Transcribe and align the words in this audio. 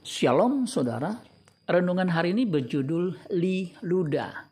Shalom 0.00 0.64
saudara, 0.64 1.12
renungan 1.68 2.08
hari 2.08 2.32
ini 2.32 2.48
berjudul 2.48 3.36
Li 3.36 3.68
Luda. 3.84 4.48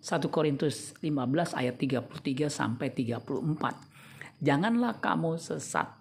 1 0.00 0.32
Korintus 0.32 0.96
15 0.96 1.52
ayat 1.52 1.76
33 1.76 2.48
sampai 2.48 2.88
34. 2.88 3.20
Janganlah 4.40 4.96
kamu 4.96 5.36
sesat. 5.36 5.92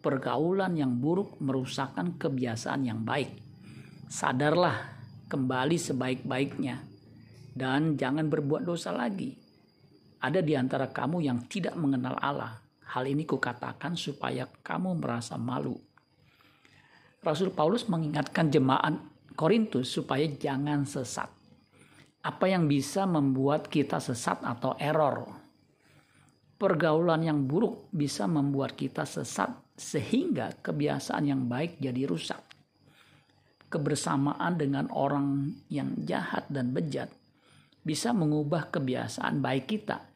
Pergaulan 0.00 0.72
yang 0.72 0.96
buruk 0.96 1.36
merusakkan 1.36 2.16
kebiasaan 2.16 2.88
yang 2.88 3.04
baik. 3.04 3.28
Sadarlah 4.08 4.96
kembali 5.28 5.76
sebaik-baiknya 5.76 6.80
dan 7.52 8.00
jangan 8.00 8.24
berbuat 8.32 8.64
dosa 8.64 8.96
lagi. 8.96 9.36
Ada 10.24 10.40
di 10.40 10.56
antara 10.56 10.88
kamu 10.88 11.20
yang 11.20 11.44
tidak 11.44 11.76
mengenal 11.76 12.16
Allah. 12.24 12.56
Hal 12.88 13.04
ini 13.04 13.28
kukatakan 13.28 14.00
supaya 14.00 14.48
kamu 14.48 14.96
merasa 14.96 15.36
malu 15.36 15.76
Rasul 17.24 17.56
Paulus 17.56 17.88
mengingatkan 17.88 18.52
jemaat 18.52 19.00
Korintus 19.32 19.88
supaya 19.88 20.28
jangan 20.28 20.84
sesat. 20.84 21.32
Apa 22.20 22.52
yang 22.52 22.68
bisa 22.68 23.08
membuat 23.08 23.72
kita 23.72 23.96
sesat 23.96 24.44
atau 24.44 24.76
error? 24.76 25.24
Pergaulan 26.60 27.24
yang 27.24 27.48
buruk 27.48 27.88
bisa 27.96 28.28
membuat 28.28 28.76
kita 28.76 29.08
sesat 29.08 29.56
sehingga 29.72 30.52
kebiasaan 30.60 31.24
yang 31.24 31.48
baik 31.48 31.80
jadi 31.80 32.04
rusak. 32.04 32.44
Kebersamaan 33.72 34.60
dengan 34.60 34.92
orang 34.92 35.48
yang 35.72 35.96
jahat 36.04 36.44
dan 36.52 36.76
bejat 36.76 37.08
bisa 37.80 38.12
mengubah 38.12 38.68
kebiasaan 38.68 39.40
baik 39.40 39.64
kita. 39.64 40.12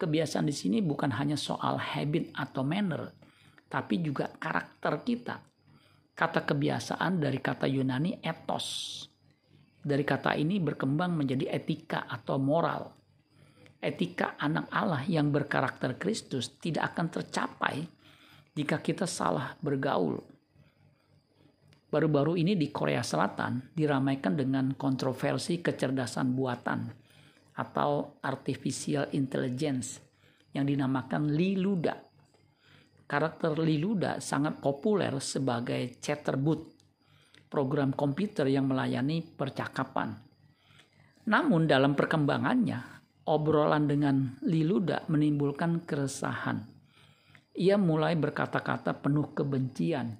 Kebiasaan 0.00 0.48
di 0.48 0.56
sini 0.56 0.80
bukan 0.80 1.12
hanya 1.12 1.36
soal 1.36 1.76
habit 1.76 2.32
atau 2.32 2.64
manner, 2.64 3.12
tapi 3.68 4.00
juga 4.00 4.32
karakter 4.32 5.04
kita 5.04 5.36
Kata 6.18 6.42
kebiasaan 6.42 7.22
dari 7.22 7.38
kata 7.38 7.70
Yunani 7.70 8.18
etos. 8.18 9.06
Dari 9.78 10.02
kata 10.02 10.34
ini 10.34 10.58
berkembang 10.58 11.14
menjadi 11.14 11.46
etika 11.46 12.10
atau 12.10 12.42
moral. 12.42 12.90
Etika 13.78 14.34
anak 14.34 14.66
Allah 14.74 15.06
yang 15.06 15.30
berkarakter 15.30 15.94
Kristus 15.94 16.58
tidak 16.58 16.90
akan 16.90 17.06
tercapai 17.14 17.86
jika 18.50 18.82
kita 18.82 19.06
salah 19.06 19.54
bergaul. 19.62 20.18
Baru-baru 21.86 22.34
ini 22.34 22.58
di 22.58 22.74
Korea 22.74 23.06
Selatan 23.06 23.70
diramaikan 23.70 24.34
dengan 24.34 24.74
kontroversi 24.74 25.62
kecerdasan 25.62 26.34
buatan 26.34 26.90
atau 27.54 28.18
artificial 28.26 29.06
intelligence 29.14 30.02
yang 30.50 30.66
dinamakan 30.66 31.30
Liluda 31.30 32.07
karakter 33.08 33.56
Liluda 33.56 34.20
sangat 34.20 34.60
populer 34.60 35.16
sebagai 35.24 35.96
chatterbot, 35.96 36.60
program 37.48 37.96
komputer 37.96 38.52
yang 38.52 38.68
melayani 38.68 39.24
percakapan. 39.24 40.12
Namun 41.24 41.64
dalam 41.64 41.96
perkembangannya, 41.96 43.00
obrolan 43.24 43.88
dengan 43.88 44.36
Liluda 44.44 45.08
menimbulkan 45.08 45.88
keresahan. 45.88 46.68
Ia 47.56 47.80
mulai 47.80 48.14
berkata-kata 48.14 49.00
penuh 49.00 49.32
kebencian, 49.32 50.12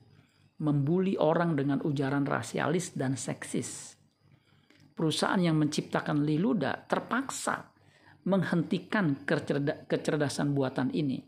membuli 0.65 1.21
orang 1.21 1.61
dengan 1.61 1.85
ujaran 1.85 2.25
rasialis 2.25 2.97
dan 2.97 3.21
seksis. 3.21 4.01
Perusahaan 4.97 5.39
yang 5.39 5.61
menciptakan 5.61 6.25
Liluda 6.25 6.89
terpaksa 6.89 7.69
menghentikan 8.27 9.23
kecerdasan 9.87 10.57
buatan 10.57 10.91
ini 10.91 11.28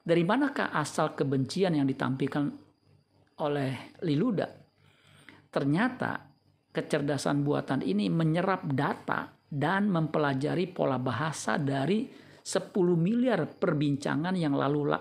dari 0.00 0.24
manakah 0.24 0.72
asal 0.72 1.12
kebencian 1.12 1.76
yang 1.76 1.86
ditampilkan 1.86 2.44
oleh 3.44 3.96
Liluda? 4.04 4.48
Ternyata 5.50 6.12
kecerdasan 6.70 7.42
buatan 7.42 7.82
ini 7.82 8.06
menyerap 8.08 8.64
data 8.70 9.28
dan 9.50 9.90
mempelajari 9.90 10.70
pola 10.70 10.96
bahasa 11.02 11.58
dari 11.58 12.06
10 12.40 12.70
miliar 12.94 13.44
perbincangan 13.46 14.32
yang 14.38 14.54
lalu 14.54 14.94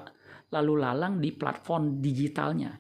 lalu 0.50 0.74
lalang 0.82 1.22
di 1.22 1.30
platform 1.30 2.02
digitalnya. 2.02 2.74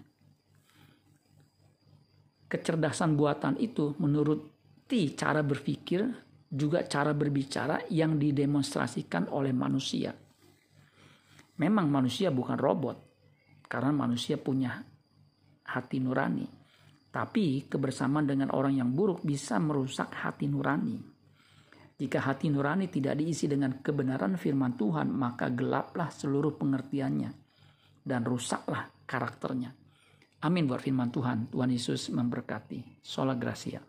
Kecerdasan 2.50 3.13
buatan 3.13 3.62
itu 3.62 3.94
menurut 4.02 4.58
T 4.90 5.13
cara 5.13 5.46
berpikir 5.46 6.02
juga 6.50 6.81
cara 6.90 7.13
berbicara 7.13 7.85
yang 7.94 8.18
didemonstrasikan 8.18 9.29
oleh 9.29 9.53
manusia. 9.53 10.09
Memang 11.59 11.92
manusia 11.92 12.31
bukan 12.31 12.56
robot, 12.56 12.97
karena 13.68 13.92
manusia 13.92 14.40
punya 14.40 14.80
hati 15.68 16.00
nurani. 16.00 16.47
Tapi 17.09 17.68
kebersamaan 17.68 18.25
dengan 18.25 18.53
orang 18.56 18.80
yang 18.80 18.90
buruk 18.96 19.25
bisa 19.25 19.59
merusak 19.59 20.14
hati 20.14 20.47
nurani. 20.47 20.97
Jika 22.00 22.24
hati 22.24 22.47
nurani 22.47 22.88
tidak 22.88 23.20
diisi 23.20 23.52
dengan 23.52 23.84
kebenaran 23.84 24.40
firman 24.40 24.80
Tuhan, 24.80 25.12
maka 25.12 25.52
gelaplah 25.52 26.08
seluruh 26.08 26.56
pengertiannya 26.56 27.31
dan 28.08 28.24
rusaklah 28.24 28.88
karakternya. 29.03 29.76
Amin 30.40 30.64
buat 30.64 30.80
firman 30.80 31.12
Tuhan. 31.12 31.52
Tuhan 31.52 31.70
Yesus 31.76 32.08
memberkati. 32.16 33.03
Sola 33.03 33.36
Gracia. 33.36 33.84